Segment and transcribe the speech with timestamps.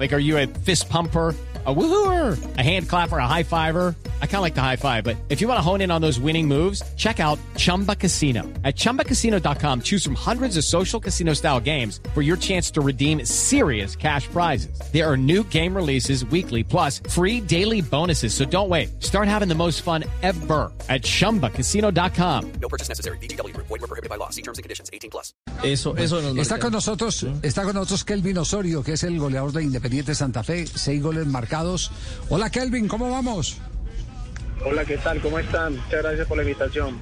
[0.00, 1.36] Like, are you a fist pumper?
[1.66, 3.94] a woohooer, a hand clapper, a high fiver.
[4.22, 6.00] I kind of like the high five, but if you want to hone in on
[6.00, 8.44] those winning moves, check out Chumba Casino.
[8.64, 13.26] At ChumbaCasino.com, choose from hundreds of social casino style games for your chance to redeem
[13.26, 14.80] serious cash prizes.
[14.90, 18.32] There are new game releases weekly, plus free daily bonuses.
[18.32, 19.02] So don't wait.
[19.02, 22.52] Start having the most fun ever at ChumbaCasino.com.
[22.52, 23.18] No purchase necessary.
[23.18, 23.54] BGW.
[23.54, 24.30] Void were prohibited by law.
[24.30, 24.88] See terms and conditions.
[24.94, 25.34] 18 plus.
[25.62, 29.52] Eso, eso nos Está con nosotros, está con nosotros Kelvin Osorio, que es el goleador
[29.52, 31.90] de Independiente Santa Fe, seis goles marcados.
[32.28, 33.58] Hola Kelvin, ¿cómo vamos?
[34.64, 35.20] Hola, ¿qué tal?
[35.20, 35.72] ¿Cómo están?
[35.76, 36.96] Muchas gracias por la invitación.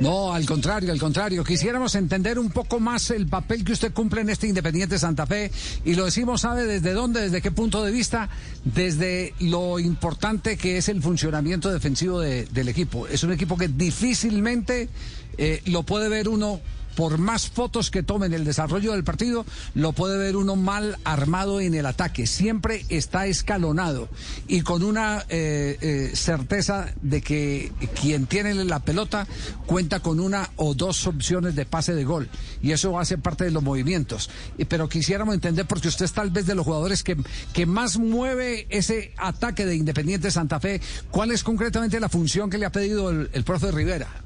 [0.00, 1.44] No, al contrario, al contrario.
[1.44, 5.52] Quisiéramos entender un poco más el papel que usted cumple en este Independiente Santa Fe
[5.84, 8.28] y lo decimos, ¿sabe desde dónde, desde qué punto de vista?
[8.64, 13.06] Desde lo importante que es el funcionamiento defensivo de- del equipo.
[13.06, 14.88] Es un equipo que difícilmente
[15.38, 16.60] eh, lo puede ver uno.
[16.96, 19.44] Por más fotos que tomen el desarrollo del partido,
[19.74, 22.26] lo puede ver uno mal armado en el ataque.
[22.26, 24.08] Siempre está escalonado
[24.46, 29.26] y con una eh, eh, certeza de que quien tiene la pelota
[29.66, 32.28] cuenta con una o dos opciones de pase de gol.
[32.62, 34.30] Y eso hace parte de los movimientos.
[34.68, 37.16] Pero quisiéramos entender, porque usted es tal vez de los jugadores que,
[37.52, 42.58] que más mueve ese ataque de Independiente Santa Fe, ¿cuál es concretamente la función que
[42.58, 44.23] le ha pedido el, el profe Rivera?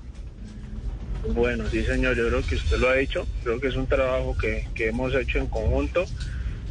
[1.34, 3.27] Bueno, sí, señor, yo creo que usted lo ha hecho.
[3.43, 6.05] Creo que es un trabajo que, que hemos hecho en conjunto,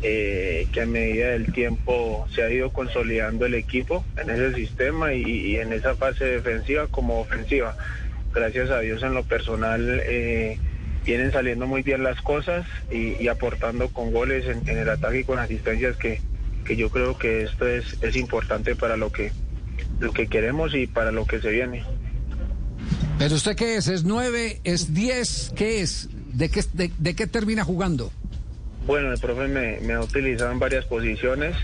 [0.01, 5.13] eh, que a medida del tiempo se ha ido consolidando el equipo en ese sistema
[5.13, 7.75] y, en esa fase defensiva como ofensiva.
[8.33, 10.59] Gracias a Dios en lo personal eh,
[11.05, 15.23] vienen saliendo muy bien las cosas y, aportando con goles en, en el ataque y
[15.23, 16.21] con asistencias que,
[16.65, 19.31] que yo creo que esto es, es importante para lo que,
[19.99, 21.83] lo que queremos y para lo que se viene.
[23.17, 23.87] ¿Pero usted qué es?
[23.87, 24.61] ¿Es nueve?
[24.63, 25.51] ¿Es diez?
[25.55, 26.09] ¿Qué es?
[26.33, 28.11] ¿De qué, de, de qué termina jugando?
[28.85, 31.55] Bueno, el profe me, me ha utilizado en varias posiciones.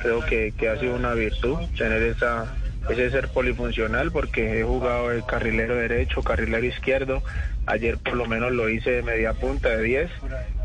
[0.00, 2.54] Creo que, que ha sido una virtud tener esa,
[2.88, 7.22] ese ser polifuncional porque he jugado de carrilero derecho, carrilero izquierdo.
[7.66, 10.10] Ayer por lo menos lo hice de media punta, de 10.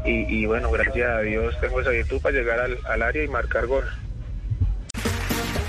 [0.06, 0.12] Y,
[0.42, 3.66] y bueno, gracias a Dios tengo esa virtud para llegar al, al área y marcar
[3.66, 3.86] gol.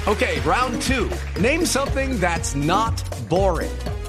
[0.07, 1.09] Okay, round two.
[1.41, 3.69] Name something that's not boring.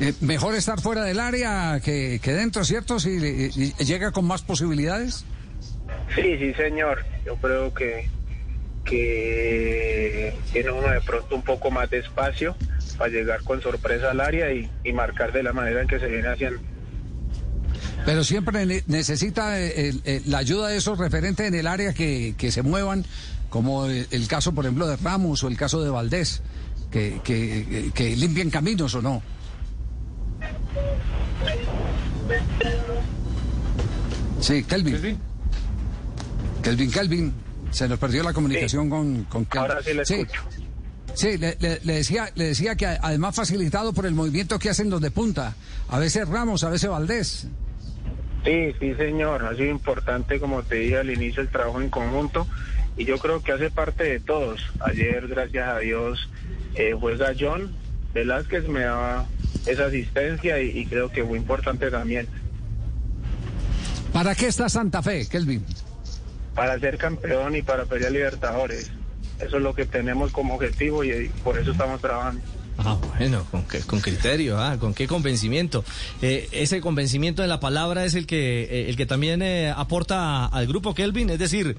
[0.00, 2.98] Eh, mejor estar fuera del área que, que dentro, ¿cierto?
[2.98, 5.24] Si eh, y llega con más posibilidades.
[6.14, 7.04] Sí, sí, señor.
[7.26, 8.08] Yo creo que,
[8.84, 12.56] que tiene uno de pronto un poco más de espacio
[12.98, 16.06] para llegar con sorpresa al área y, y marcar de la manera en que se
[16.06, 16.60] viene haciendo.
[18.04, 21.92] Pero siempre ne- necesita eh, el- el- la ayuda de esos referentes en el área
[21.92, 23.04] que, que se muevan,
[23.50, 26.42] como el, el caso, por ejemplo, de Ramos o el caso de Valdés,
[26.90, 29.22] que, que, que limpien caminos o no.
[34.40, 35.18] Sí, Kelvin.
[36.62, 37.32] Kelvin, Kelvin.
[37.70, 39.70] Se nos perdió la comunicación con, con Kelvin.
[39.70, 40.42] Ahora sí le escucho.
[41.14, 44.90] Sí, le, le- le decía, le decía que además facilitado por el movimiento que hacen
[44.90, 45.54] los de punta.
[45.88, 47.46] A veces Ramos, a veces Valdés.
[48.44, 49.44] Sí, sí, señor.
[49.44, 52.46] Ha sido importante, como te dije al inicio, el trabajo en conjunto.
[52.96, 54.60] Y yo creo que hace parte de todos.
[54.80, 56.28] Ayer, gracias a Dios,
[56.74, 57.72] eh, juega John
[58.14, 59.26] Velázquez, me daba
[59.66, 62.26] esa asistencia y, y creo que fue importante también.
[64.12, 65.64] ¿Para qué está Santa Fe, Kelvin?
[66.54, 68.90] Para ser campeón y para pelear Libertadores.
[69.40, 72.42] Eso es lo que tenemos como objetivo y, y por eso estamos trabajando.
[72.78, 75.84] Ah, bueno, con, qué- con criterio, ah, con qué convencimiento.
[76.22, 80.46] Eh, ese convencimiento de la palabra es el que, eh, el que también eh, aporta
[80.46, 81.76] al grupo Kelvin, es decir,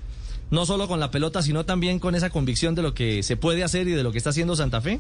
[0.52, 3.64] no solo con la pelota, sino también con esa convicción de lo que se puede
[3.64, 5.00] hacer y de lo que está haciendo Santa Fe.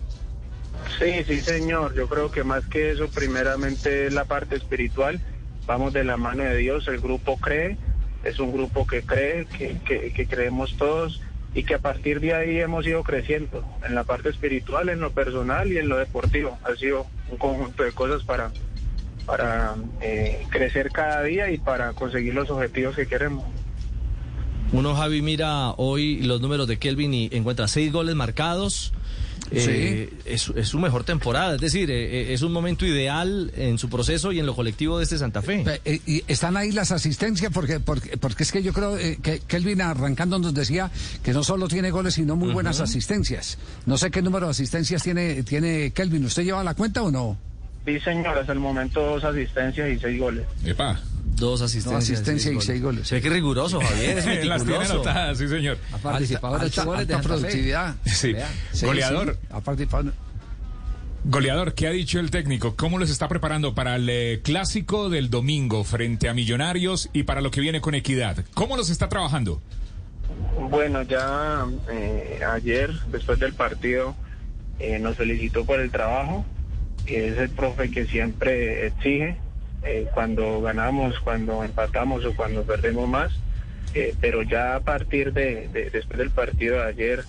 [0.99, 1.93] Sí, sí, señor.
[1.95, 5.19] Yo creo que más que eso, primeramente es la parte espiritual.
[5.65, 6.87] Vamos de la mano de Dios.
[6.87, 7.77] El grupo cree.
[8.23, 11.21] Es un grupo que cree, que, que, que creemos todos
[11.53, 15.11] y que a partir de ahí hemos ido creciendo en la parte espiritual, en lo
[15.11, 16.57] personal y en lo deportivo.
[16.63, 18.51] Ha sido un conjunto de cosas para,
[19.25, 23.43] para eh, crecer cada día y para conseguir los objetivos que queremos.
[24.71, 28.93] Uno, Javi, mira hoy los números de Kelvin y encuentra seis goles marcados,
[29.49, 31.55] eh, es, es su mejor temporada.
[31.55, 34.97] Es decir, eh, eh, es un momento ideal en su proceso y en lo colectivo
[34.97, 35.63] de este Santa Fe.
[35.85, 39.81] Eh, y están ahí las asistencias porque porque, porque es que yo creo que Kelvin
[39.81, 40.91] arrancando nos decía
[41.23, 43.57] que no solo tiene goles sino muy buenas asistencias.
[43.85, 46.25] No sé qué número de asistencias tiene tiene Kelvin.
[46.25, 47.37] ¿Usted lleva la cuenta o no?
[47.85, 50.45] Sí, señor, hasta el momento dos asistencias y seis goles.
[50.63, 50.99] Epa.
[51.35, 51.91] Dos asistencias.
[51.91, 53.07] No, asistencia y seis goles.
[53.07, 54.17] Se ve que riguroso, Javier.
[54.17, 55.77] Es Las tiene anotadas, sí, señor.
[55.91, 57.95] Ha participado en ocho goles de productividad.
[58.05, 58.33] Sí.
[58.81, 59.33] Goleador.
[59.33, 60.11] sí, ha participado.
[61.23, 62.75] Goleador, ¿qué ha dicho el técnico?
[62.75, 67.41] ¿Cómo los está preparando para el eh, clásico del domingo frente a Millonarios y para
[67.41, 68.43] lo que viene con Equidad?
[68.55, 69.61] ¿Cómo los está trabajando?
[70.69, 74.15] Bueno, ya eh, ayer, después del partido,
[74.79, 76.43] eh, nos felicitó por el trabajo.
[77.05, 79.37] que Es el profe que siempre exige
[79.83, 83.31] eh, cuando ganamos, cuando empatamos o cuando perdemos más.
[83.93, 87.23] Eh, pero ya a partir de, de- después del partido de ayer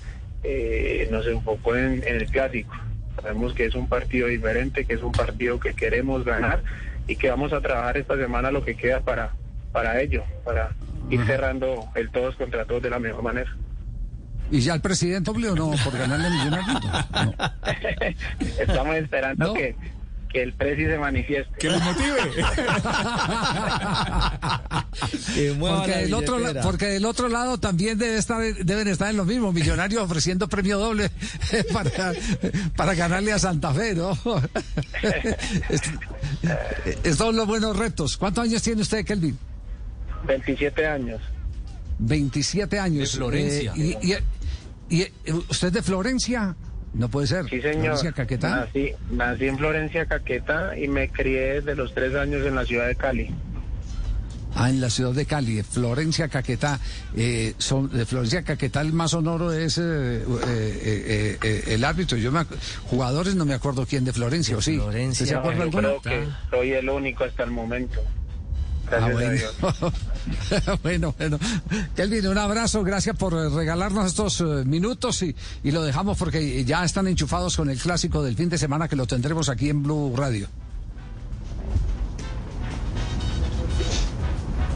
[0.44, 2.72] eh, nos enfocó en, en el clásico.
[3.20, 6.62] Sabemos que es un partido diferente, que es un partido que queremos ganar
[7.08, 9.32] y que vamos a trabajar esta semana lo que queda para,
[9.72, 10.70] para ello, para
[11.10, 13.54] ir cerrando el todos contra todos de la mejor manera.
[14.50, 16.80] ¿Y ya el presidente doble o no por ganarle Millonarios?
[16.84, 17.34] No, no.
[18.60, 19.54] Estamos esperando No.
[19.54, 19.74] que,
[20.32, 21.54] que el presi se manifieste.
[21.58, 22.12] Que los motive.
[25.58, 26.62] Porque del, otro, la- billetera.
[26.62, 30.78] porque del otro lado también debe estar, deben estar en lo mismo, Millonarios ofreciendo premio
[30.78, 31.10] doble
[31.72, 32.12] para,
[32.76, 34.12] para ganarle a Santa Fe, ¿no?
[35.68, 35.82] Es-
[36.84, 38.16] Estos son los buenos retos.
[38.16, 39.38] ¿Cuántos años tiene usted, Kelvin?
[40.26, 41.20] 27 años.
[41.98, 43.12] 27 años.
[43.12, 43.72] De Florencia.
[43.76, 44.12] Eh, y,
[44.94, 46.54] y- y- ¿Usted es de Florencia?
[46.94, 47.48] No puede ser.
[47.48, 47.96] Sí, señor.
[47.96, 48.56] Florencia Caquetá.
[48.56, 52.86] Nací, nací en Florencia, Caquetá, y me crié desde los tres años en la ciudad
[52.86, 53.30] de Cali.
[54.54, 56.78] Ah, en la ciudad de Cali, Florencia Caquetá.
[57.16, 62.18] Eh, son, de Florencia Caquetá el más sonoro es eh, eh, eh, eh, el árbitro.
[62.18, 62.44] Yo me
[62.84, 64.74] jugadores no me acuerdo quién de Florencia, ¿o sí?
[64.76, 65.24] Florencia.
[65.24, 65.88] ¿Usted se No, acuerda yo alguno?
[66.02, 68.00] creo que soy el único hasta el momento.
[68.92, 69.30] Ah, a bueno.
[69.30, 69.54] Dios.
[70.82, 71.38] bueno, bueno.
[71.96, 75.34] Kelvin, un abrazo, gracias por eh, regalarnos estos eh, minutos y,
[75.64, 78.96] y lo dejamos porque ya están enchufados con el clásico del fin de semana que
[78.96, 80.48] lo tendremos aquí en Blue Radio.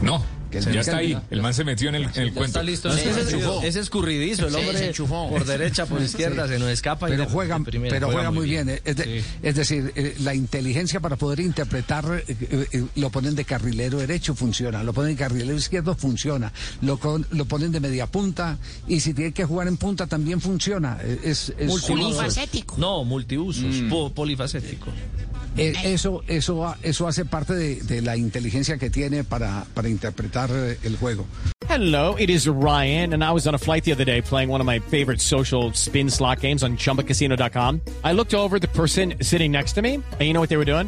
[0.01, 1.17] No, Que ya está ahí.
[1.29, 2.45] El man se metió en el, en el cuento.
[2.45, 2.89] está listo.
[2.89, 5.29] No, es escurridizo, el Sí, hombre se enchufó.
[5.29, 7.07] por derecha, por izquierda, se nos escapa.
[7.07, 7.93] y Pero de- juega, de primera.
[7.95, 8.67] pero juega, muy bien.
[8.67, 8.79] bien.
[8.85, 12.35] Es, de- es decir, eh, la inteligencia para poder interpretar, eh,
[12.71, 14.83] eh, lo ponen de carrilero derecho, funciona.
[14.83, 16.51] Lo ponen de carrilero izquierdo, funciona.
[16.81, 18.57] Lo, con- lo ponen de media punta.
[18.87, 20.97] Y si tiene que jugar en punta, también funciona.
[21.23, 22.75] Es, es Multifacético.
[22.77, 24.87] No, multiusos, po- polifacético.
[25.55, 30.77] Eh, eso, eso, eso hace parte de, la inteligencia que tiene para, para interpretar eh,
[30.83, 31.25] el juego.
[31.67, 34.61] Hello, it is Ryan, and I was on a flight the other day playing one
[34.61, 37.81] of my favorite social spin slot games on chumbacasino.com.
[38.03, 40.65] I looked over the person sitting next to me, and you know what they were
[40.65, 40.87] doing?